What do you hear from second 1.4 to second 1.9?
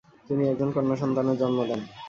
জন্ম দেন।